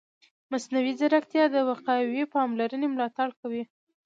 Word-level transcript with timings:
مصنوعي 0.51 0.93
ځیرکتیا 0.99 1.43
د 1.51 1.57
وقایوي 1.69 2.23
پاملرنې 2.33 2.87
ملاتړ 2.93 3.29
کوي. 3.41 3.63